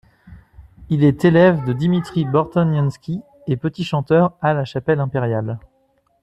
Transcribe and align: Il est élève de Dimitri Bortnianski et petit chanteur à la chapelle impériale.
Il 0.89 1.03
est 1.03 1.25
élève 1.25 1.63
de 1.63 1.73
Dimitri 1.73 2.25
Bortnianski 2.25 3.21
et 3.45 3.55
petit 3.55 3.83
chanteur 3.83 4.33
à 4.41 4.55
la 4.55 4.65
chapelle 4.65 4.99
impériale. 4.99 5.59